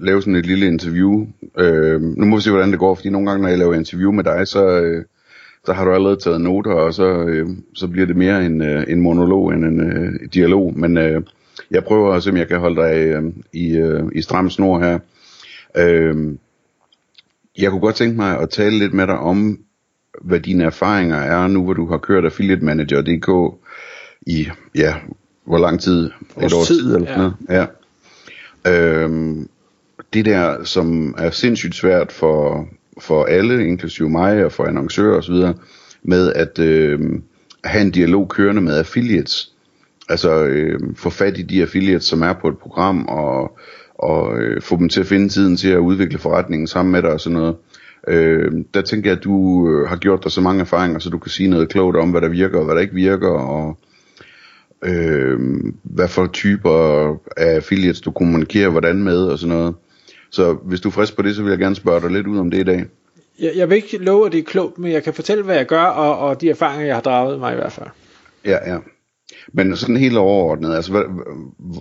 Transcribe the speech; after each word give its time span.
lave 0.00 0.22
sådan 0.22 0.34
et 0.34 0.46
lille 0.46 0.66
interview. 0.66 1.26
Øh, 1.58 2.00
nu 2.00 2.26
må 2.26 2.36
vi 2.36 2.42
se, 2.42 2.50
hvordan 2.50 2.70
det 2.70 2.78
går, 2.78 2.94
fordi 2.94 3.10
nogle 3.10 3.30
gange, 3.30 3.42
når 3.42 3.48
jeg 3.48 3.58
laver 3.58 3.74
interview 3.74 4.12
med 4.12 4.24
dig, 4.24 4.48
så, 4.48 4.80
øh, 4.80 5.04
så 5.66 5.72
har 5.72 5.84
du 5.84 5.92
allerede 5.92 6.16
taget 6.16 6.40
noter, 6.40 6.72
og 6.72 6.94
så, 6.94 7.24
øh, 7.24 7.48
så 7.74 7.88
bliver 7.88 8.06
det 8.06 8.16
mere 8.16 8.46
en, 8.46 8.62
øh, 8.62 8.84
en 8.88 9.00
monolog 9.00 9.52
end 9.52 9.64
en 9.64 9.80
øh, 9.80 10.28
dialog. 10.34 10.78
Men 10.78 10.98
øh, 10.98 11.22
jeg 11.70 11.84
prøver 11.84 12.12
at 12.12 12.22
se, 12.22 12.30
om 12.30 12.36
jeg 12.36 12.48
kan 12.48 12.58
holde 12.58 12.82
dig 12.82 12.96
øh, 12.96 13.22
i, 13.52 13.76
øh, 13.76 14.02
i 14.12 14.22
stram 14.22 14.50
snor 14.50 14.80
her. 14.80 14.98
Øh, 15.76 16.34
jeg 17.58 17.70
kunne 17.70 17.80
godt 17.80 17.96
tænke 17.96 18.16
mig 18.16 18.38
at 18.38 18.50
tale 18.50 18.78
lidt 18.78 18.94
med 18.94 19.06
dig 19.06 19.18
om, 19.18 19.58
hvad 20.20 20.40
dine 20.40 20.64
erfaringer 20.64 21.16
er 21.16 21.48
nu, 21.48 21.64
hvor 21.64 21.72
du 21.72 21.86
har 21.86 21.98
kørt 21.98 22.24
Affiliate 22.24 22.64
Manager.dk 22.64 23.58
i, 24.26 24.48
ja, 24.74 24.94
hvor 25.44 25.58
lang 25.58 25.80
tid? 25.80 26.10
Et 26.42 26.52
års 26.54 26.66
tid, 26.66 26.94
eller 26.94 27.06
sådan 27.06 27.18
noget. 27.18 27.34
Ja. 27.48 27.66
Øhm, 28.66 29.48
det 30.12 30.24
der, 30.24 30.64
som 30.64 31.14
er 31.18 31.30
sindssygt 31.30 31.74
svært 31.74 32.12
for, 32.12 32.68
for 33.00 33.24
alle, 33.24 33.66
inklusive 33.66 34.10
mig 34.10 34.44
og 34.44 34.52
for 34.52 34.64
annoncører 34.64 35.18
osv., 35.18 35.34
med 36.02 36.32
at 36.32 36.58
øh, 36.58 37.00
have 37.64 37.82
en 37.82 37.90
dialog 37.90 38.28
kørende 38.28 38.62
med 38.62 38.78
affiliates. 38.78 39.52
Altså 40.08 40.44
øh, 40.44 40.80
få 40.96 41.10
fat 41.10 41.38
i 41.38 41.42
de 41.42 41.62
affiliates, 41.62 42.04
som 42.04 42.22
er 42.22 42.32
på 42.32 42.48
et 42.48 42.58
program, 42.58 43.06
og, 43.08 43.58
og 43.94 44.38
øh, 44.38 44.62
få 44.62 44.76
dem 44.76 44.88
til 44.88 45.00
at 45.00 45.06
finde 45.06 45.28
tiden 45.28 45.56
til 45.56 45.68
at 45.68 45.78
udvikle 45.78 46.18
forretningen 46.18 46.66
sammen 46.66 46.92
med 46.92 47.02
dig 47.02 47.10
og 47.12 47.20
sådan 47.20 47.38
noget. 47.38 47.56
Øh, 48.08 48.52
der 48.74 48.82
tænker 48.82 49.10
jeg, 49.10 49.18
at 49.18 49.24
du 49.24 49.68
øh, 49.68 49.88
har 49.88 49.96
gjort 49.96 50.24
dig 50.24 50.32
så 50.32 50.40
mange 50.40 50.60
erfaringer, 50.60 50.98
så 50.98 51.10
du 51.10 51.18
kan 51.18 51.30
sige 51.30 51.48
noget 51.48 51.68
klogt 51.68 51.96
om, 51.96 52.10
hvad 52.10 52.20
der 52.20 52.28
virker 52.28 52.58
og 52.58 52.64
hvad 52.64 52.74
der 52.74 52.80
ikke 52.80 52.94
virker, 52.94 53.30
og 53.30 53.78
øh, 54.84 55.38
hvad 55.82 56.08
for 56.08 56.26
typer 56.26 57.08
af 57.36 57.54
affiliates 57.54 58.00
du 58.00 58.10
kommunikerer 58.10 58.70
hvordan 58.70 59.02
med 59.02 59.22
og 59.24 59.38
sådan 59.38 59.56
noget. 59.56 59.74
Så 60.30 60.52
hvis 60.52 60.80
du 60.80 60.88
er 60.88 60.92
frisk 60.92 61.16
på 61.16 61.22
det, 61.22 61.36
så 61.36 61.42
vil 61.42 61.50
jeg 61.50 61.58
gerne 61.58 61.74
spørge 61.74 62.00
dig 62.00 62.10
lidt 62.10 62.26
ud 62.26 62.38
om 62.38 62.50
det 62.50 62.58
i 62.58 62.64
dag. 62.64 62.84
Jeg, 63.40 63.52
jeg 63.56 63.70
vil 63.70 63.76
ikke 63.76 63.98
love, 63.98 64.26
at 64.26 64.32
det 64.32 64.38
er 64.38 64.44
klogt, 64.44 64.78
men 64.78 64.92
jeg 64.92 65.02
kan 65.02 65.14
fortælle, 65.14 65.44
hvad 65.44 65.56
jeg 65.56 65.66
gør, 65.66 65.82
og, 65.82 66.18
og 66.18 66.40
de 66.40 66.50
erfaringer, 66.50 66.86
jeg 66.86 66.94
har 66.94 67.02
draget 67.02 67.40
mig 67.40 67.52
i 67.52 67.56
hvert 67.56 67.72
fald. 67.72 67.88
Ja, 68.44 68.72
ja. 68.72 68.78
Men 69.52 69.76
sådan 69.76 69.96
helt 69.96 70.16
overordnet, 70.16 70.74
altså 70.74 71.04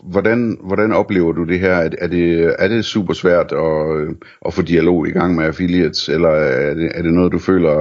hvordan, 0.03 0.57
hvordan 0.63 0.91
oplever 0.91 1.31
du 1.31 1.43
det 1.43 1.59
her? 1.59 1.73
Er, 1.73 1.89
er, 1.97 2.07
det, 2.07 2.55
er 2.59 2.67
det 2.67 2.85
super 2.85 3.13
svært 3.13 3.51
at, 3.51 4.15
at 4.45 4.53
få 4.53 4.61
dialog 4.61 5.07
i 5.07 5.11
gang 5.11 5.35
med 5.35 5.45
affiliates, 5.45 6.09
eller 6.09 6.29
er 6.29 6.73
det, 6.73 6.91
er 6.95 7.01
det 7.01 7.13
noget, 7.13 7.31
du 7.31 7.39
føler, 7.39 7.75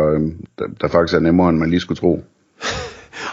der, 0.59 0.67
der 0.81 0.89
faktisk 0.89 1.17
er 1.17 1.21
nemmere, 1.21 1.51
end 1.51 1.59
man 1.59 1.71
lige 1.71 1.81
skulle 1.81 1.99
tro? 1.99 2.25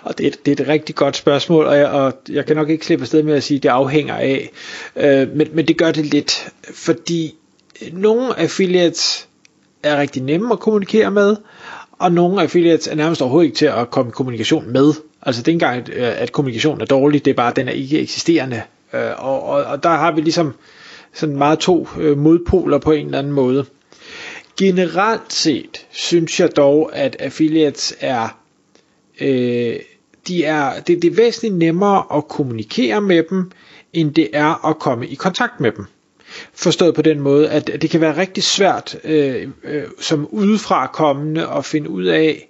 Og 0.06 0.18
det, 0.18 0.46
det 0.46 0.60
er 0.60 0.64
et 0.64 0.70
rigtig 0.70 0.96
godt 0.96 1.16
spørgsmål, 1.16 1.66
og 1.66 1.78
jeg, 1.78 1.88
og 1.88 2.14
jeg 2.30 2.46
kan 2.46 2.56
nok 2.56 2.70
ikke 2.70 2.86
slippe 2.86 3.04
afsted 3.04 3.24
med 3.24 3.34
at 3.34 3.44
sige, 3.44 3.58
at 3.58 3.64
det 3.64 3.70
afhænger 3.70 4.16
af. 4.16 4.52
Øh, 4.96 5.30
men, 5.36 5.48
men 5.54 5.68
det 5.68 5.78
gør 5.78 5.92
det 5.92 6.06
lidt, 6.06 6.50
fordi 6.74 7.36
nogle 7.92 8.40
affiliates 8.40 9.28
er 9.84 9.98
rigtig 9.98 10.24
nemme 10.24 10.54
at 10.54 10.60
kommunikere 10.60 11.12
med, 11.12 11.36
og 11.92 12.12
nogle 12.12 12.42
affiliates 12.42 12.88
er 12.88 12.96
nærmest 12.96 13.22
overhovedet 13.22 13.46
ikke 13.46 13.58
til 13.58 13.66
at 13.66 13.90
komme 13.92 14.10
i 14.10 14.12
kommunikation 14.12 14.72
med. 14.74 14.94
Altså 15.22 15.42
det 15.42 15.48
er 15.48 15.54
ikke 15.54 15.66
engang, 15.66 15.90
øh, 15.90 16.22
at 16.22 16.32
kommunikationen 16.32 16.82
er 16.82 16.86
dårlig, 16.86 17.26
det 17.26 17.32
er 17.32 17.36
bare, 17.36 17.50
at 17.50 17.56
den 17.56 17.68
er 17.68 17.74
ikke 17.74 18.00
eksisterende. 18.00 18.62
Øh, 18.94 19.12
og, 19.18 19.44
og, 19.44 19.64
og 19.64 19.84
der 19.84 19.90
har 19.90 20.12
vi 20.12 20.22
ligesom 20.22 20.54
sådan 21.14 21.38
meget 21.38 21.60
to 21.60 21.88
øh, 22.00 22.18
modpoler 22.18 22.78
på 22.78 22.92
en 22.92 23.06
eller 23.06 23.20
anden 23.20 23.34
måde. 23.34 23.66
Generelt 24.60 25.34
set 25.34 25.86
synes 25.92 26.40
jeg 26.40 26.56
dog, 26.56 26.96
at 26.96 27.16
affiliates 27.20 27.96
er 28.00 28.40
øh, 29.22 29.76
de 30.28 30.44
er, 30.44 30.80
det, 30.80 31.02
det 31.02 31.12
er 31.12 31.16
væsentligt 31.16 31.56
nemmere 31.56 32.18
at 32.18 32.28
kommunikere 32.28 33.02
med 33.02 33.24
dem, 33.30 33.52
end 33.94 34.14
det 34.14 34.30
er 34.34 34.68
at 34.70 34.80
komme 34.80 35.08
i 35.08 35.16
kontakt 35.16 35.60
med 35.60 35.72
dem. 35.72 35.86
Forstået 36.54 36.96
på 36.96 37.02
den 37.02 37.20
måde, 37.20 37.50
at 37.50 37.68
det 37.82 37.90
kan 37.90 38.02
være 38.02 38.18
rigtig 38.18 38.44
svært 38.44 38.98
øh, 39.04 39.48
øh, 39.64 39.84
som 40.00 40.28
udefra 40.32 40.88
kommende 40.88 41.48
at 41.48 41.66
finde 41.66 41.90
ud 41.90 42.06
af, 42.06 42.50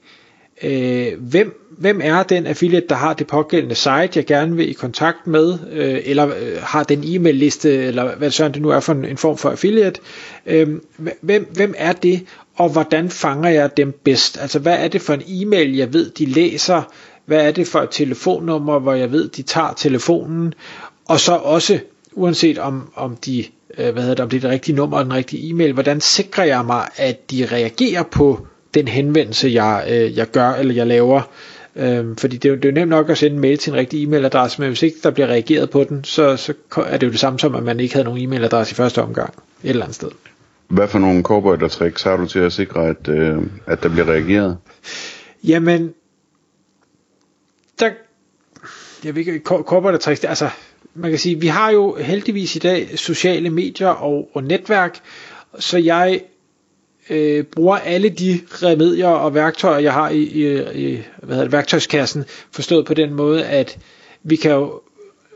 øh, 0.64 1.08
hvem, 1.20 1.66
hvem 1.78 2.02
er 2.04 2.24
den 2.24 2.48
affiliate, 2.48 2.88
der 2.88 2.96
har 2.96 3.14
det 3.14 3.28
pågældende 3.28 3.76
site, 3.76 4.10
jeg 4.16 4.26
gerne 4.26 4.56
vil 4.56 4.70
i 4.70 4.74
kontakt 4.74 5.28
med, 5.28 5.58
øh, 5.72 6.00
eller 6.06 6.28
øh, 6.28 6.58
har 6.62 6.84
den 6.84 7.04
e-mail 7.06 7.36
liste, 7.36 7.76
eller 7.76 8.16
hvad 8.16 8.32
sådan 8.32 8.54
det 8.54 8.62
nu 8.62 8.70
er 8.70 8.80
for 8.80 8.94
en, 8.94 9.06
en 9.06 9.18
form 9.18 9.38
for 9.38 9.50
affiliate. 9.50 10.02
Øh, 10.46 10.68
hvem, 11.22 11.48
hvem 11.54 11.74
er 11.78 11.94
det, 11.94 12.26
og 12.56 12.70
hvordan 12.70 13.10
fanger 13.10 13.50
jeg 13.50 13.78
dem 13.78 13.94
bedst? 14.04 14.38
Altså 14.42 14.60
hvad 14.60 14.78
er 14.80 14.88
det 14.88 15.02
for 15.02 15.14
en 15.14 15.24
e-mail, 15.28 15.76
jeg 15.76 15.94
ved, 15.94 16.10
de 16.10 16.26
læser? 16.26 16.82
Hvad 17.26 17.48
er 17.48 17.52
det 17.52 17.68
for 17.68 17.80
et 17.80 17.90
telefonnummer, 17.92 18.80
hvor 18.80 18.94
jeg 18.94 19.12
ved, 19.12 19.30
de 19.30 19.42
tager 19.42 19.74
telefonen? 19.78 20.54
Og 21.06 21.20
så 21.20 21.34
også, 21.34 21.80
uanset 22.14 22.58
om, 22.58 22.92
om 22.96 23.16
de 23.16 23.46
øh, 23.78 23.94
hvad 23.94 24.04
hedder 24.04 24.16
det, 24.16 24.24
om 24.24 24.30
det 24.30 24.38
er 24.38 24.42
det 24.42 24.50
rigtige 24.50 24.76
nummer 24.76 24.98
og 24.98 25.06
den 25.06 25.14
rigtige 25.14 25.50
e-mail, 25.50 25.74
hvordan 25.74 26.02
sikrer 26.02 26.44
jeg 26.44 26.66
mig, 26.66 26.88
at 26.96 27.32
de 27.32 27.48
reagerer 27.52 28.04
på 28.04 28.48
den 28.74 28.88
henvendelse, 28.88 29.50
jeg, 29.54 29.86
øh, 29.90 30.18
jeg 30.18 30.32
gør 30.32 30.52
eller 30.52 30.74
jeg 30.74 30.88
laver? 30.88 31.22
Øhm, 31.76 32.16
fordi 32.16 32.38
det 32.38 32.50
er, 32.50 32.54
jo, 32.54 32.56
det 32.56 32.66
er 32.66 32.70
jo 32.70 32.76
nemt 32.76 32.90
nok 32.90 33.10
at 33.10 33.18
sende 33.18 33.36
en 33.36 33.42
mail 33.42 33.58
til 33.58 33.72
en 33.74 33.78
rigtig 33.80 34.04
e-mailadresse, 34.04 34.62
men 34.62 34.68
hvis 34.68 34.84
ikke 34.84 34.98
der 35.04 35.12
bliver 35.12 35.28
reageret 35.28 35.70
på 35.70 35.84
den, 35.84 36.04
så, 36.04 36.38
så 36.38 36.54
er 36.78 36.98
det 36.98 37.08
jo 37.08 37.12
det 37.12 37.20
samme 37.20 37.40
som, 37.40 37.56
at 37.56 37.64
man 37.64 37.80
ikke 37.80 37.94
havde 37.94 38.06
nogen 38.06 38.22
e-mailadresse 38.22 38.72
i 38.72 38.76
første 38.76 39.02
omgang 39.02 39.34
et 39.64 39.70
eller 39.70 39.84
andet 39.84 39.96
sted. 39.96 40.10
Hvad 40.68 40.88
for 40.88 41.00
nogle 41.00 41.24
cowboy 41.24 41.58
tricks 41.70 42.04
har 42.04 42.18
du 42.18 42.28
til 42.28 42.40
at 42.40 42.54
sikre, 42.54 42.88
at, 42.88 43.08
øh, 43.08 43.38
at 43.68 43.84
der 43.84 43.90
bliver 43.90 44.10
reageret? 44.10 44.58
Jamen, 45.44 45.94
der, 47.80 47.92
jeg 49.04 49.16
ved 49.16 49.20
ikke, 49.20 49.42
der 49.92 49.98
tricks, 49.98 50.24
altså, 50.24 50.50
man 50.94 51.10
kan 51.10 51.20
sige, 51.20 51.40
vi 51.40 51.48
har 51.48 51.70
jo 51.72 51.96
heldigvis 51.96 52.56
i 52.56 52.60
dag 52.60 53.00
sociale 53.00 53.50
medier 53.50 53.88
og, 53.88 54.30
og 54.34 54.44
netværk, 54.44 55.00
så 55.60 55.78
jeg 55.78 56.22
øh, 57.10 57.44
bruger 57.44 57.78
alle 57.78 58.10
de 58.10 58.40
remedier 58.50 59.08
og 59.08 59.34
værktøjer, 59.34 59.80
jeg 59.80 59.94
har 59.94 60.10
i, 60.10 60.18
i, 60.18 60.46
i 60.88 61.02
hvad 61.18 61.36
hedder 61.36 61.44
det, 61.44 61.52
værktøjskassen, 61.52 62.26
forstået 62.52 62.86
på 62.86 62.94
den 62.94 63.14
måde, 63.14 63.46
at 63.46 63.78
vi 64.24 64.36
kan 64.36 64.52
jo 64.52 64.82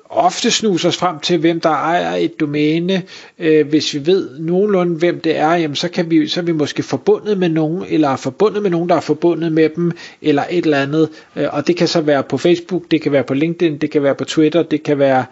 ofte 0.10 0.52
snuse 0.52 0.88
os 0.88 0.98
frem 0.98 1.20
til, 1.20 1.38
hvem 1.38 1.60
der 1.60 1.70
ejer 1.70 2.16
et 2.16 2.40
domæne. 2.40 3.04
Øh, 3.40 3.68
hvis 3.68 3.94
vi 3.94 4.06
ved 4.06 4.40
nogenlunde, 4.40 4.96
hvem 4.96 5.20
det 5.20 5.38
er, 5.38 5.54
jamen, 5.56 5.76
så, 5.76 5.90
kan 5.90 6.10
vi, 6.10 6.28
så 6.28 6.40
er 6.40 6.44
vi 6.44 6.52
måske 6.52 6.84
forbundet 6.84 7.38
med 7.38 7.50
nogen, 7.50 7.86
eller 7.90 8.10
er 8.10 8.16
forbundet 8.16 8.64
med 8.64 8.72
nogen, 8.72 8.90
der 8.90 8.96
er 8.96 9.00
forbundet 9.00 9.52
med 9.52 9.70
dem, 9.70 9.92
eller 10.22 10.44
et 10.50 10.64
eller 10.64 10.82
andet. 10.82 11.10
Øh, 11.36 11.48
og 11.52 11.68
det 11.68 11.76
kan 11.76 11.88
så 11.88 12.02
være 12.02 12.24
på 12.24 12.38
Facebook, 12.38 12.84
det 12.92 13.02
kan 13.02 13.12
være 13.12 13.24
på 13.24 13.34
LinkedIn, 13.34 13.78
det 13.78 13.92
kan 13.92 14.04
være 14.04 14.16
på 14.16 14.26
Twitter, 14.26 14.64
det 14.64 14.84
kan 14.84 15.00
være 15.00 15.26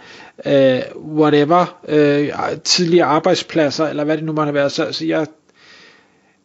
øh, 0.46 0.82
whatever, 1.18 1.80
øh, 1.88 2.30
tidligere 2.64 3.08
arbejdspladser, 3.08 3.88
eller 3.88 4.04
hvad 4.04 4.18
det 4.18 4.26
nu 4.26 4.32
måtte 4.34 4.54
være. 4.54 4.70
Så, 4.70 4.88
så 4.92 5.06
jeg 5.06 5.26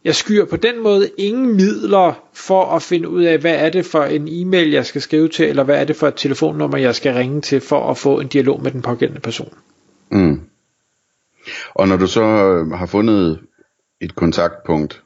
jeg 0.04 0.14
skyer 0.14 0.44
på 0.44 0.56
den 0.56 0.82
måde 0.82 1.10
ingen 1.18 1.56
midler 1.56 2.28
for 2.32 2.64
at 2.64 2.82
finde 2.82 3.08
ud 3.08 3.22
af, 3.22 3.38
hvad 3.38 3.54
er 3.54 3.70
det 3.70 3.86
for 3.86 4.04
en 4.04 4.28
e-mail, 4.28 4.70
jeg 4.70 4.86
skal 4.86 5.00
skrive 5.00 5.28
til, 5.28 5.48
eller 5.48 5.62
hvad 5.62 5.80
er 5.80 5.84
det 5.84 5.96
for 5.96 6.08
et 6.08 6.14
telefonnummer, 6.16 6.78
jeg 6.78 6.94
skal 6.94 7.14
ringe 7.14 7.40
til, 7.40 7.60
for 7.60 7.90
at 7.90 7.98
få 7.98 8.20
en 8.20 8.28
dialog 8.28 8.62
med 8.62 8.70
den 8.70 8.82
pågældende 8.82 9.20
person. 9.20 9.54
Mm. 10.10 10.40
Og 11.74 11.88
når 11.88 11.96
du 11.96 12.06
så 12.06 12.22
øh, 12.22 12.70
har 12.70 12.86
fundet 12.86 13.40
et 14.00 14.14
kontaktpunkt, 14.14 15.02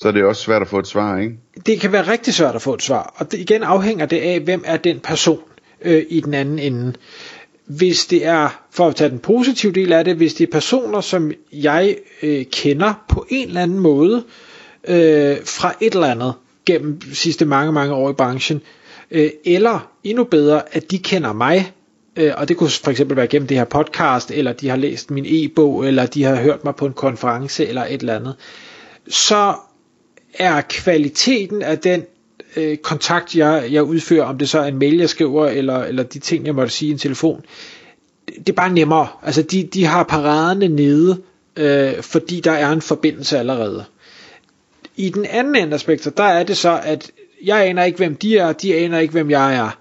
så 0.00 0.08
er 0.08 0.12
det 0.12 0.24
også 0.24 0.42
svært 0.42 0.62
at 0.62 0.68
få 0.68 0.78
et 0.78 0.86
svar, 0.86 1.18
ikke? 1.18 1.38
Det 1.66 1.80
kan 1.80 1.92
være 1.92 2.12
rigtig 2.12 2.34
svært 2.34 2.54
at 2.54 2.62
få 2.62 2.74
et 2.74 2.82
svar, 2.82 3.14
og 3.16 3.32
det, 3.32 3.38
igen 3.38 3.62
afhænger 3.62 4.06
det 4.06 4.20
af, 4.20 4.40
hvem 4.40 4.62
er 4.66 4.76
den 4.76 5.00
person 5.00 5.42
øh, 5.80 6.06
i 6.08 6.20
den 6.20 6.34
anden 6.34 6.58
ende 6.58 6.92
hvis 7.76 8.06
det 8.06 8.26
er, 8.26 8.62
for 8.70 8.88
at 8.88 8.96
tage 8.96 9.10
den 9.10 9.18
positive 9.18 9.72
del 9.72 9.92
af 9.92 10.04
det, 10.04 10.16
hvis 10.16 10.34
det 10.34 10.48
er 10.48 10.52
personer, 10.52 11.00
som 11.00 11.32
jeg 11.52 11.96
øh, 12.22 12.44
kender 12.52 13.04
på 13.08 13.26
en 13.28 13.48
eller 13.48 13.62
anden 13.62 13.78
måde, 13.78 14.24
øh, 14.88 15.36
fra 15.44 15.74
et 15.80 15.94
eller 15.94 16.06
andet, 16.06 16.34
gennem 16.66 17.00
de 17.00 17.14
sidste 17.14 17.44
mange, 17.44 17.72
mange 17.72 17.94
år 17.94 18.10
i 18.10 18.12
branchen, 18.12 18.60
øh, 19.10 19.30
eller 19.44 19.90
endnu 20.04 20.24
bedre, 20.24 20.62
at 20.72 20.90
de 20.90 20.98
kender 20.98 21.32
mig, 21.32 21.72
øh, 22.16 22.32
og 22.36 22.48
det 22.48 22.56
kunne 22.56 22.70
for 22.70 22.90
eksempel 22.90 23.16
være 23.16 23.26
gennem 23.26 23.48
det 23.48 23.56
her 23.56 23.64
podcast, 23.64 24.30
eller 24.30 24.52
de 24.52 24.68
har 24.68 24.76
læst 24.76 25.10
min 25.10 25.24
e-bog, 25.28 25.86
eller 25.86 26.06
de 26.06 26.24
har 26.24 26.36
hørt 26.36 26.64
mig 26.64 26.76
på 26.76 26.86
en 26.86 26.92
konference, 26.92 27.66
eller 27.66 27.84
et 27.84 28.00
eller 28.00 28.16
andet, 28.16 28.34
så 29.08 29.54
er 30.38 30.60
kvaliteten 30.60 31.62
af 31.62 31.78
den 31.78 32.02
øh, 32.56 32.76
kontakt, 32.76 33.36
jeg, 33.36 33.68
jeg 33.70 33.82
udfører, 33.82 34.24
om 34.24 34.38
det 34.38 34.48
så 34.48 34.58
er 34.58 34.64
en 34.64 34.78
mail, 34.78 34.96
jeg 34.98 35.08
skriver, 35.08 35.46
eller, 35.46 35.84
eller 35.84 36.02
de 36.02 36.18
ting, 36.18 36.46
jeg 36.46 36.54
måtte 36.54 36.72
sige 36.72 36.88
i 36.88 36.92
en 36.92 36.98
telefon, 36.98 37.44
det, 38.28 38.36
det 38.36 38.48
er 38.48 38.56
bare 38.56 38.72
nemmere. 38.72 39.08
Altså, 39.22 39.42
de, 39.42 39.62
de 39.62 39.84
har 39.84 40.02
paraderne 40.02 40.68
nede, 40.68 41.22
øh, 41.56 42.02
fordi 42.02 42.40
der 42.40 42.52
er 42.52 42.70
en 42.70 42.82
forbindelse 42.82 43.38
allerede. 43.38 43.84
I 44.96 45.08
den 45.08 45.26
anden 45.26 45.56
ende 45.56 45.74
af 45.74 45.80
spektret, 45.80 46.16
der 46.16 46.24
er 46.24 46.42
det 46.42 46.56
så, 46.56 46.80
at 46.84 47.10
jeg 47.44 47.66
aner 47.66 47.84
ikke, 47.84 47.98
hvem 47.98 48.14
de 48.16 48.38
er, 48.38 48.52
de 48.52 48.74
aner 48.74 48.98
ikke, 48.98 49.12
hvem 49.12 49.30
jeg 49.30 49.56
er. 49.56 49.78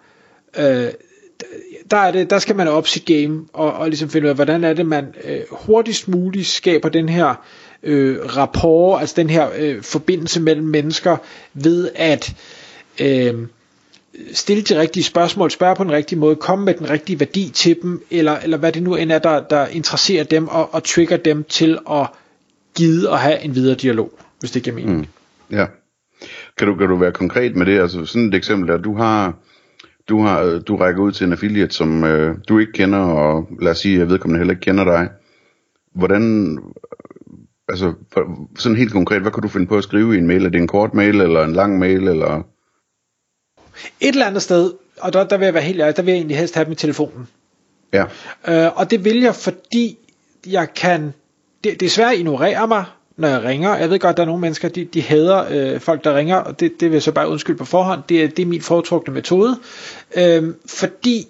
Øh, 0.57 0.91
der, 1.91 1.97
er 1.97 2.11
det, 2.11 2.29
der 2.29 2.39
skal 2.39 2.55
man 2.55 2.67
op 2.67 2.87
sit 2.87 3.05
game 3.05 3.45
og, 3.53 3.73
og 3.73 3.89
ligesom 3.89 4.09
finde 4.09 4.25
ud 4.25 4.29
af, 4.29 4.35
hvordan 4.35 4.63
er 4.63 4.73
det, 4.73 4.85
man 4.85 5.05
øh, 5.23 5.41
hurtigst 5.51 6.07
muligt 6.07 6.47
skaber 6.47 6.89
den 6.89 7.09
her 7.09 7.45
øh, 7.83 8.19
rapport, 8.37 9.01
altså 9.01 9.15
den 9.17 9.29
her 9.29 9.49
øh, 9.57 9.83
forbindelse 9.83 10.41
mellem 10.41 10.65
mennesker 10.67 11.17
ved 11.53 11.89
at 11.95 12.35
øh, 13.01 13.47
stille 14.33 14.63
de 14.63 14.79
rigtige 14.79 15.03
spørgsmål, 15.03 15.51
spørge 15.51 15.75
på 15.75 15.83
den 15.83 15.91
rigtige 15.91 16.19
måde, 16.19 16.35
komme 16.35 16.65
med 16.65 16.73
den 16.73 16.89
rigtige 16.89 17.19
værdi 17.19 17.51
til 17.53 17.81
dem, 17.81 18.03
eller, 18.11 18.37
eller 18.37 18.57
hvad 18.57 18.71
det 18.71 18.83
nu 18.83 18.95
end 18.95 19.11
er, 19.11 19.19
der, 19.19 19.39
der 19.47 19.67
interesserer 19.67 20.23
dem 20.23 20.47
og, 20.47 20.73
og 20.73 20.83
trigger 20.83 21.17
dem 21.17 21.43
til 21.43 21.79
at 21.91 22.07
gide 22.75 23.11
at 23.11 23.19
have 23.19 23.41
en 23.43 23.55
videre 23.55 23.75
dialog, 23.75 24.11
hvis 24.39 24.51
det 24.51 24.63
giver 24.63 24.75
mening. 24.75 24.97
Mm. 24.97 25.05
Ja. 25.57 25.65
Kan 26.57 26.67
du, 26.67 26.75
kan 26.75 26.87
du 26.87 26.95
være 26.95 27.11
konkret 27.11 27.55
med 27.55 27.65
det? 27.65 27.79
Altså 27.79 28.05
sådan 28.05 28.27
et 28.27 28.35
eksempel 28.35 28.67
der, 28.67 28.77
du 28.77 28.95
har, 28.97 29.33
du 30.09 30.21
har, 30.21 30.59
du 30.67 30.75
rækker 30.75 31.01
ud 31.01 31.11
til 31.11 31.25
en 31.25 31.31
affiliate, 31.31 31.73
som 31.73 32.03
øh, 32.03 32.35
du 32.49 32.59
ikke 32.59 32.71
kender, 32.71 32.99
og 32.99 33.47
lad 33.61 33.71
os 33.71 33.79
sige, 33.79 34.01
at 34.01 34.09
vedkommende 34.09 34.39
heller 34.39 34.53
ikke 34.53 34.61
kender 34.61 34.83
dig. 34.83 35.09
Hvordan, 35.95 36.57
altså 37.71 37.93
sådan 38.57 38.77
helt 38.77 38.91
konkret, 38.91 39.21
hvad 39.21 39.31
kan 39.31 39.43
du 39.43 39.47
finde 39.47 39.67
på 39.67 39.77
at 39.77 39.83
skrive 39.83 40.15
i 40.15 40.17
en 40.17 40.27
mail? 40.27 40.45
Er 40.45 40.49
det 40.49 40.61
en 40.61 40.67
kort 40.67 40.93
mail, 40.93 41.21
eller 41.21 41.43
en 41.43 41.53
lang 41.53 41.79
mail, 41.79 42.07
eller? 42.07 42.43
Et 43.99 44.09
eller 44.09 44.25
andet 44.25 44.41
sted, 44.41 44.73
og 44.99 45.13
der, 45.13 45.23
der 45.23 45.37
vil 45.37 45.45
jeg 45.45 45.53
være 45.53 45.63
helt 45.63 45.81
ærlig, 45.81 45.97
der 45.97 46.03
vil 46.03 46.11
jeg 46.11 46.17
egentlig 46.17 46.37
helst 46.37 46.55
have 46.55 46.65
dem 46.65 46.71
i 46.71 46.75
telefonen. 46.75 47.27
Ja. 47.93 48.05
Øh, 48.47 48.71
og 48.75 48.91
det 48.91 49.05
vil 49.05 49.21
jeg, 49.21 49.35
fordi 49.35 49.97
jeg 50.47 50.73
kan, 50.73 51.13
det, 51.63 51.99
at 51.99 52.17
ignorere 52.17 52.67
mig, 52.67 52.85
når 53.17 53.27
jeg 53.27 53.43
ringer. 53.43 53.77
Jeg 53.77 53.89
ved 53.89 53.99
godt, 53.99 54.11
at 54.11 54.17
der 54.17 54.23
er 54.23 54.27
nogle 54.27 54.41
mennesker, 54.41 54.69
de, 54.69 54.85
de 54.85 55.01
hader 55.01 55.45
øh, 55.49 55.79
folk, 55.79 56.03
der 56.03 56.15
ringer, 56.15 56.35
og 56.35 56.59
det, 56.59 56.79
det 56.79 56.89
vil 56.89 56.95
jeg 56.95 57.03
så 57.03 57.11
bare 57.11 57.29
undskylde 57.29 57.57
på 57.57 57.65
forhånd. 57.65 58.01
Det 58.09 58.23
er, 58.23 58.27
det 58.27 58.43
er 58.43 58.45
min 58.45 58.61
foretrukne 58.61 59.13
metode. 59.13 59.59
Øh, 60.15 60.53
fordi 60.65 61.27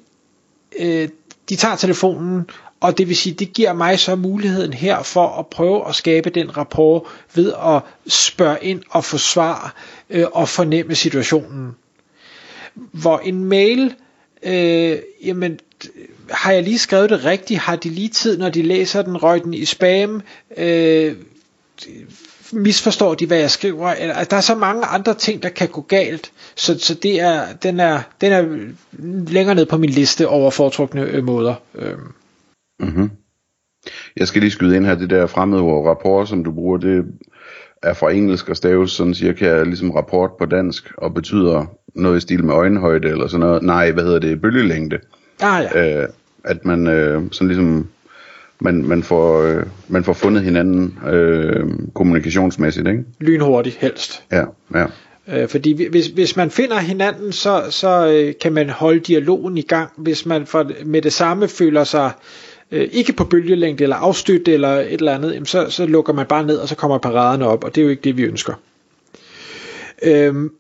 øh, 0.80 1.10
de 1.50 1.56
tager 1.56 1.76
telefonen, 1.76 2.50
og 2.82 2.98
det 2.98 3.08
vil 3.08 3.18
sige, 3.18 3.34
det 3.34 3.54
giver 3.54 3.74
mig 3.74 4.00
så 4.00 4.16
muligheden 4.16 4.74
her 4.74 5.04
for 5.04 5.28
at 5.40 5.48
prøve 5.48 5.88
at 5.88 5.96
skabe 5.96 6.30
den 6.30 6.58
rapport 6.58 7.04
ved 7.36 7.54
at 7.66 7.82
spørge 8.08 8.58
ind 8.62 8.82
og 8.90 9.06
få 9.06 9.18
svar 9.18 9.76
øh, 10.10 10.26
og 10.32 10.50
fornemme 10.50 10.96
situationen. 10.96 11.76
Hvor 12.74 13.20
en 13.20 13.46
mail, 13.46 13.96
øh, 14.44 14.98
jamen 15.24 15.60
har 16.30 16.52
jeg 16.52 16.64
lige 16.64 16.80
skrevet 16.80 17.10
det 17.10 17.26
rigtigt? 17.26 17.60
Har 17.60 17.76
de 17.76 17.90
lige 17.90 18.10
tid, 18.10 18.38
når 18.38 18.50
de 18.50 18.62
læser 18.62 19.02
den, 19.02 19.24
røg 19.24 19.44
den 19.44 19.54
i 19.54 19.66
spam? 19.66 20.22
Øh, 20.58 21.16
misforstår 22.52 23.14
de, 23.14 23.26
hvad 23.26 23.38
jeg 23.38 23.52
skriver? 23.52 23.90
Eller, 23.90 24.16
altså, 24.16 24.30
der 24.30 24.38
er 24.38 24.42
så 24.42 24.56
mange 24.56 24.86
andre 24.86 25.14
ting, 25.14 25.44
der 25.44 25.50
kan 25.50 25.68
gå 25.68 25.82
galt, 25.82 26.32
så, 26.56 26.80
så 26.80 26.94
det 26.94 27.20
er, 27.20 27.54
den, 27.54 27.80
er, 27.80 28.02
den 28.22 28.32
er 28.32 28.72
længere 29.32 29.56
ned 29.56 29.66
på 29.66 29.78
min 29.78 29.90
liste 29.90 30.28
over 30.28 30.52
foretrukne 30.52 31.02
øh, 31.02 31.24
måder. 31.24 31.56
Øh. 31.76 31.98
Mm-hmm. 32.96 33.10
Jeg 34.18 34.28
skal 34.28 34.42
lige 34.42 34.52
skyde 34.52 34.76
ind 34.76 34.86
her, 34.86 34.96
det 34.96 35.10
der 35.10 35.28
fremmede 35.28 35.62
ord 35.62 35.88
rapport, 35.88 36.30
som 36.30 36.44
du 36.44 36.52
bruger, 36.52 36.78
det 36.78 37.06
er 37.84 37.94
fra 37.94 38.12
engelsk 38.12 38.50
og 38.50 38.58
staves 38.58 38.92
sådan 38.92 39.14
cirka 39.14 39.64
ligesom 39.64 39.92
rapport 39.92 40.32
på 40.40 40.46
dansk, 40.46 40.92
og 40.98 41.14
betyder 41.14 41.66
noget 41.96 42.18
i 42.18 42.22
stil 42.22 42.44
med 42.44 42.54
øjenhøjde 42.54 43.08
eller 43.08 43.28
sådan 43.28 43.46
noget. 43.46 43.64
Nej, 43.64 43.92
hvad 43.92 44.04
hedder 44.04 44.20
det? 44.20 44.42
Bølgelængde. 44.42 45.00
Ah, 45.42 45.64
ja. 45.76 46.02
øh, 46.02 46.08
at 46.44 46.66
man 46.66 46.88
øh, 46.88 47.24
sådan 47.32 47.48
ligesom 47.48 47.88
man, 48.60 48.84
man, 48.88 49.04
får, 49.04 49.42
øh, 49.42 49.64
man 49.88 50.04
får 50.04 50.14
fundet 50.14 50.44
hinanden 50.44 51.00
øh, 51.08 51.66
kommunikationsmæssigt, 51.94 52.88
ikke? 52.88 53.04
Lynhurtigt 53.20 53.76
helst. 53.76 54.24
Ja, 54.32 54.44
ja. 54.76 54.86
Øh, 55.28 55.48
fordi 55.50 55.90
hvis, 55.90 56.08
hvis 56.08 56.36
man 56.36 56.52
finder 56.52 56.80
hinanden, 56.80 57.32
så, 57.32 57.64
så 57.70 58.08
øh, 58.08 58.34
kan 58.42 58.54
man 58.54 58.70
holde 58.70 59.00
dialogen 59.00 59.58
i 59.58 59.62
gang. 59.62 59.90
Hvis 59.98 60.26
man 60.26 60.46
for, 60.46 60.72
med 60.86 61.02
det 61.02 61.14
samme 61.14 61.48
føler 61.48 61.84
sig 61.84 62.06
øh, 62.06 62.51
Øh, 62.72 62.90
ikke 62.92 63.14
på 63.14 63.24
bølgelængde 63.24 63.84
eller 63.84 63.96
afstødt 63.96 64.48
eller 64.48 64.70
et 64.70 64.94
eller 64.94 65.16
andet, 65.16 65.34
jamen 65.34 65.46
så, 65.46 65.70
så 65.70 65.86
lukker 65.86 66.14
man 66.14 66.26
bare 66.26 66.46
ned, 66.46 66.58
og 66.58 66.68
så 66.68 66.76
kommer 66.76 66.98
paraderne 66.98 67.48
op, 67.48 67.64
og 67.64 67.76
det 67.76 67.82
er 67.82 67.86
jo 67.86 67.90
ikke 67.90 68.04
det, 68.04 68.18
vi 68.18 68.24
ønsker. 68.24 68.54
Øhm, 70.04 70.52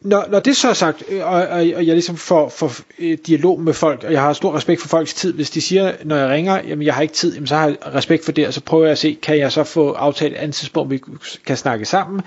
når, 0.00 0.24
når 0.30 0.40
det 0.40 0.56
så 0.56 0.68
er 0.68 0.72
sagt, 0.72 1.02
øh, 1.08 1.26
og, 1.26 1.32
og, 1.32 1.50
og 1.50 1.86
jeg 1.86 1.94
ligesom 1.94 2.16
får, 2.16 2.48
får 2.48 2.72
øh, 2.98 3.18
dialog 3.26 3.60
med 3.60 3.72
folk, 3.72 4.04
og 4.04 4.12
jeg 4.12 4.22
har 4.22 4.32
stor 4.32 4.56
respekt 4.56 4.80
for 4.80 4.88
folks 4.88 5.14
tid, 5.14 5.32
hvis 5.32 5.50
de 5.50 5.60
siger, 5.60 5.92
når 6.04 6.16
jeg 6.16 6.28
ringer, 6.28 6.60
jamen 6.68 6.86
jeg 6.86 6.94
har 6.94 7.02
ikke 7.02 7.14
tid, 7.14 7.34
jamen 7.34 7.46
så 7.46 7.56
har 7.56 7.66
jeg 7.66 7.76
respekt 7.94 8.24
for 8.24 8.32
det, 8.32 8.46
og 8.46 8.54
så 8.54 8.60
prøver 8.60 8.84
jeg 8.84 8.92
at 8.92 8.98
se, 8.98 9.18
kan 9.22 9.38
jeg 9.38 9.52
så 9.52 9.64
få 9.64 9.92
aftalt 9.92 10.32
et 10.32 10.38
andet 10.38 10.54
tidspunkt, 10.54 10.90
vi 10.90 11.00
kan 11.46 11.56
snakke 11.56 11.84
sammen, 11.84 12.22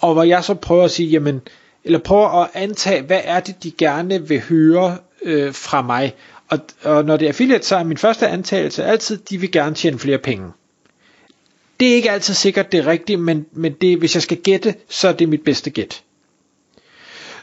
og 0.00 0.12
hvor 0.12 0.22
jeg 0.22 0.44
så 0.44 0.54
prøver 0.54 0.84
at 0.84 0.90
sige, 0.90 1.08
jamen, 1.08 1.40
eller 1.84 1.98
prøver 1.98 2.42
at 2.42 2.50
antage, 2.54 3.02
hvad 3.02 3.20
er 3.24 3.40
det, 3.40 3.62
de 3.62 3.70
gerne 3.70 4.28
vil 4.28 4.40
høre 4.48 4.96
øh, 5.22 5.54
fra 5.54 5.82
mig, 5.82 6.14
og, 6.48 6.58
og 6.82 7.04
når 7.04 7.16
det 7.16 7.24
er 7.24 7.28
affiliate, 7.30 7.66
så 7.66 7.76
er 7.76 7.84
min 7.84 7.96
første 7.96 8.28
antagelse 8.28 8.84
altid, 8.84 9.16
de 9.16 9.38
vil 9.40 9.52
gerne 9.52 9.74
tjene 9.74 9.98
flere 9.98 10.18
penge. 10.18 10.50
Det 11.80 11.90
er 11.90 11.94
ikke 11.94 12.10
altid 12.10 12.34
sikkert, 12.34 12.72
det 12.72 12.78
er 12.80 12.86
rigtigt, 12.86 13.20
men, 13.20 13.46
men 13.52 13.72
det, 13.72 13.98
hvis 13.98 14.14
jeg 14.14 14.22
skal 14.22 14.36
gætte, 14.36 14.74
så 14.88 15.08
er 15.08 15.12
det 15.12 15.28
mit 15.28 15.44
bedste 15.44 15.70
gæt. 15.70 16.02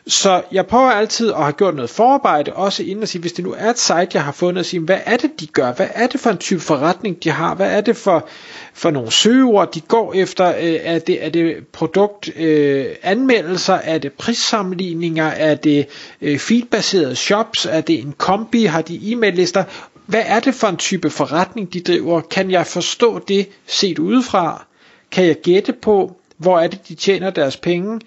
Så 0.08 0.42
jeg 0.52 0.68
prøver 0.68 0.92
altid 0.92 1.32
at 1.32 1.38
have 1.38 1.52
gjort 1.54 1.76
noget 1.76 1.90
forarbejde, 1.90 2.54
også 2.54 2.84
inden 2.84 3.04
at 3.04 3.10
sige, 3.10 3.22
hvis 3.22 3.34
det 3.34 3.46
nu 3.46 3.54
er 3.58 3.70
et 3.70 3.80
site, 3.80 4.08
jeg 4.14 4.24
har 4.24 4.32
fundet, 4.32 4.60
at 4.60 4.66
sige, 4.66 4.80
hvad 4.80 5.00
er 5.06 5.18
det, 5.18 5.40
de 5.40 5.48
gør? 5.48 5.74
Hvad 5.74 5.88
er 5.94 6.08
det 6.08 6.20
for 6.20 6.30
en 6.30 6.38
type 6.38 6.62
forretning, 6.62 7.24
de 7.24 7.32
har? 7.32 7.56
Hvad 7.56 7.72
er 7.72 7.82
det 7.82 7.98
for, 7.98 8.28
for 8.74 8.92
nogle 8.92 9.12
søgeord, 9.12 9.72
de 9.74 9.82
går 9.82 10.14
efter? 10.14 10.48
Øh, 10.48 10.80
er 10.84 11.00
det, 11.00 11.26
er 11.26 11.30
det 11.30 11.68
produktanmeldelser? 11.72 13.76
Øh, 13.76 13.82
er 13.84 13.98
det 13.98 14.14
prissammenligninger? 14.14 15.28
Er 15.28 15.56
det 15.56 15.88
øh, 16.22 16.40
feedbaserede 16.40 17.16
shops? 17.16 17.66
Er 17.66 17.82
det 17.82 18.00
en 18.00 18.14
kombi? 18.18 18.66
Har 18.66 18.82
de 18.82 19.12
e-mail-lister? 19.12 19.64
Hvad 20.06 20.24
er 20.26 20.40
det 20.40 20.56
for 20.56 20.68
en 20.68 20.78
type 20.78 21.10
forretning, 21.10 21.74
de 21.74 21.80
driver? 21.80 22.22
Kan 22.22 22.52
jeg 22.52 22.68
forstå 22.68 23.20
det 23.20 23.48
set 23.68 24.00
udefra? 24.00 24.66
Kan 25.12 25.26
jeg 25.26 25.36
gætte 25.36 25.74
på, 25.74 26.16
hvor 26.38 26.60
er 26.60 26.68
det, 26.68 26.88
de 26.88 26.96
tjener 26.96 27.30
deres 27.30 27.58
penge? 27.58 28.00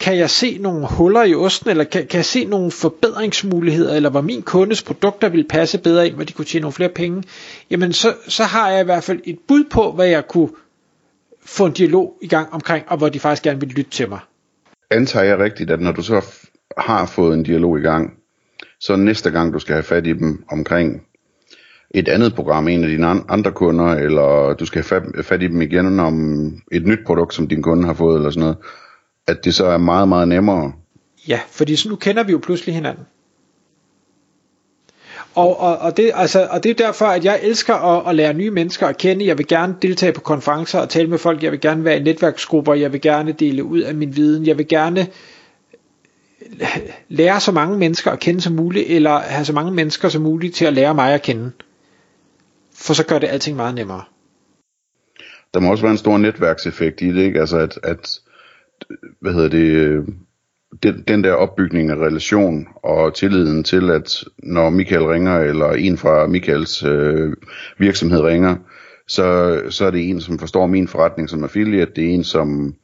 Kan 0.00 0.18
jeg 0.18 0.30
se 0.30 0.58
nogle 0.58 0.86
huller 0.90 1.22
i 1.22 1.34
osten, 1.34 1.70
eller 1.70 1.84
kan, 1.84 2.06
kan 2.06 2.16
jeg 2.16 2.24
se 2.24 2.44
nogle 2.44 2.70
forbedringsmuligheder, 2.70 3.96
eller 3.96 4.10
hvor 4.10 4.20
min 4.20 4.42
kundes 4.42 4.82
produkter 4.82 5.28
vil 5.28 5.46
passe 5.48 5.78
bedre 5.78 6.06
ind, 6.06 6.14
hvor 6.14 6.24
de 6.24 6.32
kunne 6.32 6.44
tjene 6.44 6.62
nogle 6.62 6.72
flere 6.72 6.88
penge, 6.88 7.22
jamen 7.70 7.92
så, 7.92 8.14
så 8.28 8.44
har 8.44 8.70
jeg 8.70 8.80
i 8.80 8.84
hvert 8.84 9.04
fald 9.04 9.20
et 9.24 9.38
bud 9.48 9.64
på, 9.70 9.92
hvad 9.92 10.06
jeg 10.06 10.28
kunne 10.28 10.50
få 11.44 11.66
en 11.66 11.72
dialog 11.72 12.18
i 12.22 12.28
gang 12.28 12.52
omkring, 12.52 12.84
og 12.88 12.98
hvor 12.98 13.08
de 13.08 13.20
faktisk 13.20 13.42
gerne 13.42 13.60
vil 13.60 13.68
lytte 13.68 13.90
til 13.90 14.08
mig. 14.08 14.18
Antager 14.90 15.24
jeg 15.24 15.38
rigtigt, 15.38 15.70
at 15.70 15.80
når 15.80 15.92
du 15.92 16.02
så 16.02 16.24
har 16.78 17.06
fået 17.06 17.34
en 17.34 17.42
dialog 17.42 17.78
i 17.78 17.82
gang, 17.82 18.12
så 18.80 18.96
næste 18.96 19.30
gang 19.30 19.52
du 19.52 19.58
skal 19.58 19.72
have 19.72 19.82
fat 19.82 20.06
i 20.06 20.12
dem 20.12 20.44
omkring 20.50 21.02
et 21.90 22.08
andet 22.08 22.34
program, 22.34 22.68
en 22.68 22.84
af 22.84 22.90
dine 22.90 23.06
andre 23.06 23.52
kunder, 23.52 23.86
eller 23.86 24.54
du 24.54 24.66
skal 24.66 24.84
have 24.90 25.22
fat 25.22 25.42
i 25.42 25.48
dem 25.48 25.62
igen 25.62 26.00
om 26.00 26.46
et 26.72 26.86
nyt 26.86 26.98
produkt, 27.06 27.34
som 27.34 27.48
din 27.48 27.62
kunde 27.62 27.86
har 27.86 27.94
fået, 27.94 28.16
eller 28.16 28.30
sådan 28.30 28.40
noget, 28.40 28.56
at 29.26 29.44
det 29.44 29.54
så 29.54 29.66
er 29.66 29.78
meget, 29.78 30.08
meget 30.08 30.28
nemmere. 30.28 30.72
Ja, 31.28 31.40
fordi 31.50 31.76
så 31.76 31.88
nu 31.88 31.96
kender 31.96 32.22
vi 32.22 32.32
jo 32.32 32.38
pludselig 32.38 32.74
hinanden. 32.74 33.04
Og, 35.34 35.60
og, 35.60 35.78
og, 35.78 35.96
det, 35.96 36.10
altså, 36.14 36.48
og 36.50 36.62
det 36.62 36.70
er 36.70 36.74
derfor, 36.74 37.06
at 37.06 37.24
jeg 37.24 37.40
elsker 37.42 37.74
at, 37.74 38.08
at 38.08 38.16
lære 38.16 38.34
nye 38.34 38.50
mennesker 38.50 38.86
at 38.86 38.98
kende. 38.98 39.26
Jeg 39.26 39.38
vil 39.38 39.46
gerne 39.46 39.76
deltage 39.82 40.12
på 40.12 40.20
konferencer 40.20 40.78
og 40.78 40.88
tale 40.88 41.10
med 41.10 41.18
folk. 41.18 41.42
Jeg 41.42 41.52
vil 41.52 41.60
gerne 41.60 41.84
være 41.84 41.96
i 41.96 42.02
netværksgrupper. 42.02 42.74
Jeg 42.74 42.92
vil 42.92 43.00
gerne 43.00 43.32
dele 43.32 43.64
ud 43.64 43.80
af 43.80 43.94
min 43.94 44.16
viden. 44.16 44.46
Jeg 44.46 44.58
vil 44.58 44.68
gerne 44.68 45.06
lære 47.08 47.40
så 47.40 47.52
mange 47.52 47.78
mennesker 47.78 48.10
at 48.10 48.18
kende 48.18 48.40
som 48.40 48.52
muligt, 48.52 48.86
eller 48.88 49.18
have 49.18 49.44
så 49.44 49.52
mange 49.52 49.72
mennesker 49.72 50.08
som 50.08 50.22
muligt 50.22 50.54
til 50.54 50.64
at 50.64 50.72
lære 50.72 50.94
mig 50.94 51.14
at 51.14 51.22
kende. 51.22 51.52
For 52.74 52.94
så 52.94 53.06
gør 53.06 53.18
det 53.18 53.26
alting 53.26 53.56
meget 53.56 53.74
nemmere. 53.74 54.02
Der 55.54 55.60
må 55.60 55.70
også 55.70 55.82
være 55.82 55.92
en 55.92 55.98
stor 55.98 56.18
netværkseffekt 56.18 57.02
i 57.02 57.14
det, 57.14 57.22
ikke? 57.22 57.40
Altså 57.40 57.58
at, 57.58 57.78
at 57.82 58.20
hvad 59.20 59.32
hedder 59.32 59.48
det, 59.48 59.66
øh, 59.66 60.04
den, 60.82 61.04
den 61.08 61.24
der 61.24 61.32
opbygning 61.32 61.90
af 61.90 61.94
relation 61.94 62.68
og 62.74 63.14
tilliden 63.14 63.64
til, 63.64 63.90
at 63.90 64.24
når 64.38 64.70
Michael 64.70 65.02
ringer, 65.02 65.38
eller 65.38 65.70
en 65.70 65.98
fra 65.98 66.26
Michaels 66.26 66.84
øh, 66.84 67.32
virksomhed 67.78 68.20
ringer, 68.20 68.56
så, 69.08 69.60
så 69.70 69.86
er 69.86 69.90
det 69.90 70.10
en, 70.10 70.20
som 70.20 70.38
forstår 70.38 70.66
min 70.66 70.88
forretning 70.88 71.30
som 71.30 71.44
affiliate, 71.44 71.92
det 71.96 72.04
er 72.04 72.14
en, 72.14 72.24
som 72.24 72.74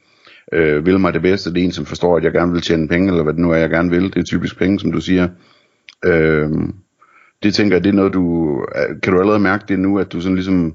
øh, 0.53 0.87
vil 0.87 1.01
mig 1.01 1.13
det 1.15 1.23
bedste, 1.23 1.55
det 1.55 1.61
er 1.61 1.65
en, 1.65 1.73
som 1.73 1.87
forstår, 1.87 2.17
at 2.17 2.25
jeg 2.25 2.33
gerne 2.33 2.53
vil 2.53 2.63
tjene 2.63 2.89
penge, 2.89 3.09
eller 3.09 3.23
hvad 3.23 3.33
det 3.33 3.41
nu 3.41 3.51
er, 3.51 3.57
jeg 3.57 3.71
gerne 3.71 3.91
vil. 3.91 4.03
Det 4.03 4.17
er 4.17 4.23
typisk 4.23 4.59
penge, 4.59 4.81
som 4.81 4.93
du 4.93 5.01
siger. 5.01 5.29
Øh, 6.05 6.51
det 7.43 7.55
tænker 7.55 7.77
jeg, 7.77 7.85
det 7.85 7.91
er 7.91 7.95
noget, 7.95 8.13
du... 8.13 8.67
Kan 9.03 9.13
du 9.13 9.19
allerede 9.19 9.41
mærke 9.41 9.65
det 9.69 9.79
nu, 9.79 9.99
at 9.99 10.13
du 10.13 10.21
sådan 10.21 10.35
ligesom 10.35 10.75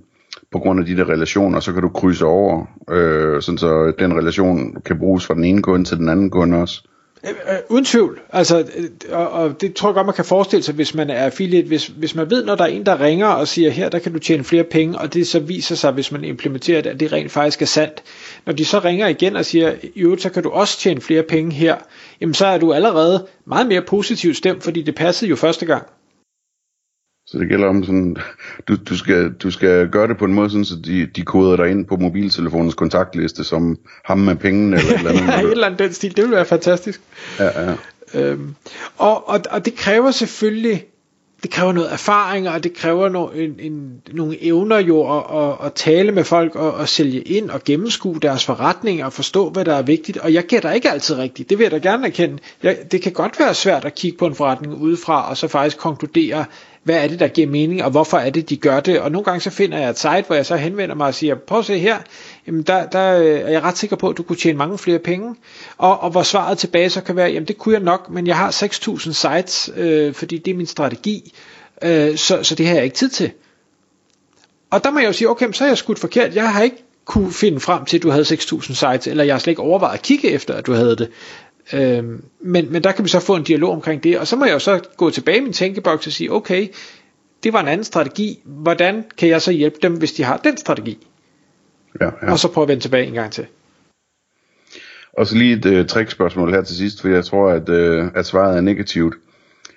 på 0.52 0.60
grund 0.60 0.80
af 0.80 0.86
de 0.86 0.98
der 0.98 1.10
relationer, 1.10 1.60
så 1.60 1.74
kan 1.74 1.82
du 1.82 1.90
krydse 1.90 2.26
over, 2.26 2.66
øh, 2.90 3.42
sådan 3.42 3.58
så 3.58 3.94
den 4.00 4.18
relation 4.18 4.82
kan 4.86 5.00
bruges 5.00 5.26
fra 5.26 5.34
den 5.34 5.44
ene 5.44 5.62
kunde 5.62 5.86
til 5.86 5.98
den 5.98 6.10
anden 6.10 6.30
kunde 6.30 6.58
også. 6.58 6.82
Øh, 7.24 7.30
øh, 7.30 7.58
uden 7.70 7.86
tvivl. 7.86 8.20
Altså, 8.34 8.60
øh, 8.60 8.90
og, 9.12 9.30
og 9.30 9.62
det 9.62 9.74
tror 9.74 9.90
jeg 9.90 9.94
godt, 9.94 10.06
man 10.06 10.16
kan 10.16 10.26
forestille 10.26 10.64
sig, 10.64 10.76
hvis 10.76 10.96
man 10.96 11.10
er 11.10 11.26
affiliate. 11.26 11.68
Hvis, 11.68 11.88
hvis 11.88 12.16
man 12.16 12.30
ved, 12.30 12.46
når 12.46 12.56
der 12.56 12.64
er 12.64 12.68
en, 12.68 12.86
der 12.86 13.02
ringer 13.02 13.28
og 13.28 13.48
siger, 13.48 13.70
her 13.70 13.90
der 13.90 14.00
kan 14.00 14.14
du 14.14 14.20
tjene 14.20 14.44
flere 14.44 14.64
penge, 14.64 14.98
og 14.98 15.14
det 15.14 15.28
så 15.28 15.40
viser 15.40 15.76
sig, 15.76 15.92
hvis 15.92 16.12
man 16.12 16.24
implementerer 16.24 16.82
det, 16.82 16.90
at 16.90 17.00
det 17.00 17.12
rent 17.12 17.32
faktisk 17.32 17.62
er 17.62 17.66
sandt. 17.66 18.04
Når 18.46 18.54
de 18.54 18.66
så 18.66 18.80
ringer 18.80 19.08
igen 19.08 19.36
og 19.36 19.46
siger, 19.46 19.74
i 19.96 20.00
øvrigt, 20.02 20.22
så 20.22 20.30
kan 20.30 20.44
du 20.44 20.50
også 20.50 20.80
tjene 20.80 21.02
flere 21.02 21.24
penge 21.24 21.52
her, 21.52 21.76
jamen 22.22 22.34
så 22.34 22.46
er 22.46 22.58
du 22.58 22.74
allerede 22.74 23.26
meget 23.46 23.68
mere 23.68 23.82
positivt 23.82 24.38
stemt, 24.38 24.64
fordi 24.64 24.82
det 24.82 24.96
passede 24.96 25.30
jo 25.30 25.36
første 25.36 25.66
gang. 25.66 25.84
Så 27.28 27.38
det 27.38 27.50
gælder 27.50 27.68
om 27.68 27.84
sådan, 27.84 28.18
du, 28.68 28.76
du, 28.90 28.98
skal, 28.98 29.34
du 29.34 29.52
skal 29.52 29.90
gøre 29.90 30.08
det 30.08 30.18
på 30.18 30.26
en 30.26 30.34
måde, 30.34 30.50
sådan, 30.50 30.66
så 30.66 30.76
de, 30.86 31.06
de 31.06 31.22
koder 31.22 31.56
dig 31.56 31.70
ind 31.70 31.86
på 31.86 31.96
mobiltelefonens 31.96 32.74
kontaktliste, 32.74 33.44
som 33.44 33.78
ham 34.06 34.18
med 34.18 34.36
pengene 34.36 34.78
eller 34.78 34.92
et 34.92 34.98
eller 34.98 35.12
andet. 35.12 35.28
ja, 35.34 35.42
et 35.42 35.52
eller 35.52 35.66
andet 35.66 35.80
den 35.80 35.94
stil, 35.94 36.16
det 36.16 36.24
ville 36.24 36.36
være 36.36 36.46
fantastisk. 36.46 37.02
Ja, 37.40 37.62
ja. 37.62 37.76
Øhm, 38.14 38.56
og, 38.98 39.30
og, 39.30 39.40
og 39.50 39.66
det 39.66 39.76
kræver 39.76 40.12
selvfølgelig, 40.12 40.86
det 41.44 41.52
kræver 41.52 41.72
noget 41.72 41.94
erfaring, 41.94 42.50
og 42.50 42.64
det 42.64 42.74
kræver 42.74 43.10
no, 43.10 43.28
en, 43.28 43.56
en, 43.60 44.02
nogle 44.12 44.44
evner 44.44 44.80
jo 44.80 45.18
at, 45.18 45.24
at, 45.44 45.66
at 45.66 45.74
tale 45.74 46.12
med 46.12 46.24
folk 46.24 46.56
og 46.56 46.82
at 46.82 46.90
sælge 46.90 47.22
ind 47.22 47.50
og 47.50 47.64
gennemskue 47.64 48.20
deres 48.22 48.46
forretning 48.46 49.04
og 49.04 49.14
forstå, 49.14 49.50
hvad 49.50 49.66
der 49.66 49.76
er 49.76 49.82
vigtigt. 49.82 50.18
Og 50.18 50.34
jeg 50.34 50.44
gætter 50.44 50.72
ikke 50.72 50.92
altid 50.92 51.18
rigtigt, 51.18 51.50
det 51.50 51.58
vil 51.58 51.64
jeg 51.64 51.72
da 51.72 51.90
gerne 51.90 52.08
erkende. 52.08 52.38
Jeg, 52.64 52.78
det 52.92 53.02
kan 53.02 53.12
godt 53.12 53.40
være 53.40 53.54
svært 53.54 53.86
at 53.86 53.96
kigge 53.96 54.18
på 54.18 54.26
en 54.26 54.36
forretning 54.36 54.74
udefra 54.74 55.30
og 55.30 55.38
så 55.38 55.48
faktisk 55.48 55.78
konkludere, 55.78 56.46
hvad 56.88 57.04
er 57.04 57.08
det, 57.08 57.20
der 57.20 57.28
giver 57.28 57.48
mening, 57.48 57.84
og 57.84 57.92
hvorfor 57.92 58.18
er 58.18 58.30
det, 58.30 58.50
de 58.50 58.58
gør 58.58 58.80
det. 58.80 59.00
Og 59.00 59.12
nogle 59.12 59.26
gange 59.26 59.42
så 59.42 59.50
finder 59.50 59.78
jeg 59.78 59.90
et 59.90 60.00
site, 60.00 60.24
hvor 60.28 60.36
jeg 60.36 60.46
så 60.46 60.56
henvender 60.56 60.96
mig 60.96 61.08
og 61.08 61.14
siger, 61.14 61.36
prøv 61.36 61.60
at 61.60 61.66
se 61.66 61.80
her, 61.80 61.98
jamen 62.48 62.62
der, 62.62 62.86
der 62.86 63.20
øh, 63.20 63.26
er 63.26 63.50
jeg 63.50 63.64
ret 63.64 63.78
sikker 63.78 63.96
på, 63.96 64.10
at 64.10 64.18
du 64.18 64.24
kunne 64.24 64.36
tjene 64.36 64.58
mange 64.58 64.78
flere 64.78 65.00
penge. 65.00 65.36
Og, 65.78 66.00
og 66.00 66.10
hvor 66.12 66.24
svaret 66.24 66.58
tilbage 66.58 66.90
så 66.90 67.02
kan 67.02 67.16
være, 67.16 67.30
jamen 67.30 67.48
det 67.48 67.58
kunne 67.58 67.74
jeg 67.74 67.84
nok, 67.84 68.10
men 68.10 68.28
jeg 68.28 68.38
har 68.38 68.52
6.000 68.52 69.14
sites, 69.14 69.70
øh, 69.76 70.14
fordi 70.14 70.38
det 70.38 70.52
er 70.52 70.56
min 70.58 70.66
strategi, 70.66 71.34
øh, 71.84 72.18
så, 72.18 72.44
så 72.44 72.56
det 72.56 72.68
har 72.68 72.76
jeg 72.76 72.84
ikke 72.84 72.96
tid 72.96 73.10
til. 73.10 73.32
Og 74.72 74.84
der 74.84 74.92
må 74.92 75.00
jeg 75.00 75.08
jo 75.08 75.14
sige, 75.14 75.30
okay, 75.30 75.52
så 75.52 75.64
er 75.64 75.68
jeg 75.68 75.78
skudt 75.78 76.00
forkert. 76.00 76.36
Jeg 76.36 76.54
har 76.54 76.62
ikke 76.62 76.84
kunne 77.06 77.34
finde 77.34 77.60
frem 77.60 77.86
til, 77.86 77.98
at 77.98 78.04
du 78.04 78.10
havde 78.10 78.24
6.000 78.24 78.60
sites, 78.62 79.08
eller 79.08 79.24
jeg 79.24 79.34
har 79.34 79.40
slet 79.40 79.52
ikke 79.52 79.62
overvejet 79.62 79.94
at 79.94 80.02
kigge 80.02 80.32
efter, 80.32 80.54
at 80.54 80.66
du 80.66 80.74
havde 80.74 80.96
det. 80.96 81.10
Øhm, 81.74 82.24
men, 82.40 82.72
men 82.72 82.84
der 82.84 82.92
kan 82.92 83.04
vi 83.04 83.10
så 83.10 83.20
få 83.20 83.36
en 83.36 83.44
dialog 83.44 83.72
omkring 83.72 84.04
det, 84.04 84.20
og 84.20 84.28
så 84.28 84.36
må 84.36 84.46
jeg 84.46 84.54
jo 84.54 84.60
så 84.60 84.82
gå 84.98 85.10
tilbage 85.10 85.38
i 85.38 85.42
min 85.42 85.54
tænkeboks 85.54 86.08
og 86.08 86.14
sige, 86.14 86.32
okay, 86.32 86.68
det 87.44 87.54
var 87.54 87.60
en 87.60 87.68
anden 87.68 87.84
strategi, 87.84 88.42
hvordan 88.46 89.06
kan 89.18 89.30
jeg 89.30 89.42
så 89.42 89.52
hjælpe 89.52 89.78
dem, 89.82 89.94
hvis 89.94 90.14
de 90.14 90.24
har 90.24 90.38
den 90.38 90.58
strategi? 90.58 91.08
Ja, 92.02 92.06
ja. 92.06 92.32
Og 92.32 92.40
så 92.40 92.52
prøve 92.52 92.64
at 92.64 92.68
vende 92.68 92.84
tilbage 92.84 93.06
en 93.06 93.14
gang 93.14 93.32
til. 93.32 93.46
Og 95.14 95.28
så 95.28 95.36
lige 95.36 95.54
et 95.58 95.80
uh, 95.80 95.86
trickspørgsmål 95.86 96.52
her 96.52 96.62
til 96.62 96.76
sidst, 96.76 97.02
for 97.02 97.08
jeg 97.08 97.26
tror, 97.26 97.50
at, 97.50 97.70
uh, 97.70 98.08
at 98.16 98.26
svaret 98.26 98.58
er 98.58 98.62
negativt. 98.62 99.16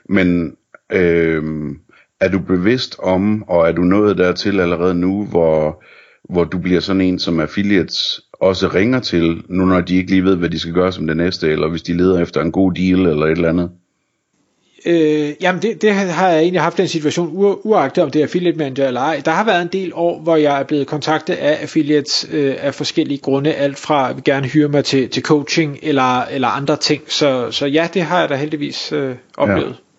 Men 0.08 0.56
uh, 0.94 1.74
er 2.20 2.28
du 2.32 2.38
bevidst 2.38 2.96
om, 2.98 3.48
og 3.48 3.68
er 3.68 3.72
du 3.72 3.82
nået 3.82 4.18
dertil 4.18 4.60
allerede 4.60 4.94
nu, 4.94 5.24
hvor, 5.24 5.82
hvor 6.28 6.44
du 6.44 6.58
bliver 6.58 6.80
sådan 6.80 7.00
en, 7.00 7.18
som 7.18 7.40
affiliates 7.40 8.20
også 8.32 8.68
ringer 8.68 9.00
til, 9.00 9.42
nu 9.48 9.64
når 9.64 9.80
de 9.80 9.96
ikke 9.96 10.10
lige 10.10 10.24
ved, 10.24 10.36
hvad 10.36 10.50
de 10.50 10.58
skal 10.58 10.72
gøre 10.72 10.92
som 10.92 11.06
det 11.06 11.16
næste, 11.16 11.48
eller 11.48 11.68
hvis 11.68 11.82
de 11.82 11.96
leder 11.96 12.20
efter 12.20 12.40
en 12.40 12.52
god 12.52 12.72
deal 12.72 13.06
eller 13.06 13.26
et 13.26 13.30
eller 13.30 13.48
andet? 13.48 13.70
Øh, 14.86 15.32
jamen 15.40 15.62
det, 15.62 15.82
det 15.82 15.92
har 15.92 16.28
jeg 16.28 16.40
egentlig 16.40 16.62
haft 16.62 16.78
den 16.78 16.88
situation, 16.88 17.30
uagtet 17.64 18.04
om 18.04 18.10
det 18.10 18.18
er 18.18 18.24
affiliate 18.24 18.58
manager 18.58 18.86
eller 18.86 19.00
ej. 19.00 19.22
Der 19.24 19.30
har 19.30 19.44
været 19.44 19.62
en 19.62 19.68
del 19.72 19.92
år, 19.94 20.20
hvor 20.20 20.36
jeg 20.36 20.60
er 20.60 20.64
blevet 20.64 20.86
kontaktet 20.86 21.34
af 21.34 21.58
affiliates 21.62 22.28
øh, 22.32 22.56
af 22.58 22.74
forskellige 22.74 23.18
grunde, 23.18 23.54
alt 23.54 23.78
fra 23.78 24.10
at 24.10 24.16
vil 24.16 24.24
gerne 24.24 24.46
hyre 24.46 24.68
mig 24.68 24.84
til, 24.84 25.08
til 25.08 25.22
coaching 25.22 25.78
eller, 25.82 26.24
eller 26.24 26.48
andre 26.48 26.76
ting. 26.76 27.02
Så, 27.06 27.50
så 27.50 27.66
ja, 27.66 27.88
det 27.94 28.02
har 28.02 28.20
jeg 28.20 28.28
da 28.28 28.34
heldigvis 28.34 28.92
øh, 28.92 29.14
oplevet. 29.36 29.68
Ja. 29.68 29.89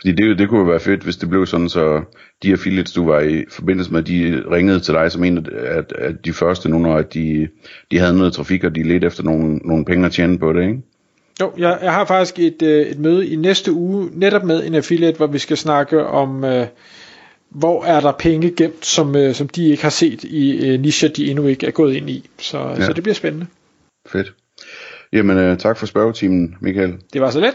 Fordi 0.00 0.12
det, 0.12 0.38
det 0.38 0.48
kunne 0.48 0.60
jo 0.60 0.66
være 0.66 0.80
fedt, 0.80 1.02
hvis 1.02 1.16
det 1.16 1.28
blev 1.28 1.46
sådan, 1.46 1.68
så 1.68 2.02
de 2.42 2.52
affiliates, 2.52 2.92
du 2.92 3.06
var 3.06 3.20
i 3.20 3.44
forbindelse 3.50 3.92
med, 3.92 4.02
de 4.02 4.42
ringede 4.50 4.80
til 4.80 4.94
dig 4.94 5.12
som 5.12 5.24
en 5.24 5.46
af, 5.52 5.82
af 5.98 6.14
de 6.24 6.32
første 6.32 6.68
nu, 6.68 6.78
når 6.78 7.02
de, 7.02 7.48
de 7.90 7.98
havde 7.98 8.18
noget 8.18 8.32
trafik, 8.32 8.64
og 8.64 8.74
de 8.74 8.82
ledte 8.82 9.06
efter 9.06 9.22
nogle, 9.22 9.56
nogle 9.56 9.84
penge 9.84 10.06
at 10.06 10.12
tjene 10.12 10.38
på 10.38 10.52
det, 10.52 10.62
ikke? 10.62 10.82
Jo, 11.40 11.52
jeg, 11.58 11.78
jeg 11.82 11.92
har 11.92 12.04
faktisk 12.04 12.38
et, 12.38 12.62
øh, 12.62 12.86
et 12.86 12.98
møde 12.98 13.28
i 13.28 13.36
næste 13.36 13.72
uge, 13.72 14.10
netop 14.12 14.44
med 14.44 14.66
en 14.66 14.74
affiliate, 14.74 15.16
hvor 15.16 15.26
vi 15.26 15.38
skal 15.38 15.56
snakke 15.56 16.06
om, 16.06 16.44
øh, 16.44 16.66
hvor 17.48 17.84
er 17.84 18.00
der 18.00 18.12
penge 18.12 18.50
gemt, 18.50 18.86
som, 18.86 19.16
øh, 19.16 19.34
som 19.34 19.48
de 19.48 19.68
ikke 19.68 19.82
har 19.82 19.90
set 19.90 20.24
i 20.24 20.68
øh, 20.68 20.80
nischer, 20.80 21.08
de 21.08 21.30
endnu 21.30 21.46
ikke 21.46 21.66
er 21.66 21.70
gået 21.70 21.94
ind 21.94 22.10
i. 22.10 22.30
Så, 22.38 22.58
ja. 22.58 22.86
så 22.86 22.92
det 22.92 23.02
bliver 23.02 23.14
spændende. 23.14 23.46
Fedt. 24.06 24.34
Jamen, 25.12 25.38
øh, 25.38 25.58
tak 25.58 25.76
for 25.76 25.86
spørgetimen, 25.86 26.56
Michael. 26.60 26.94
Det 27.12 27.20
var 27.20 27.30
så 27.30 27.40
let. 27.40 27.54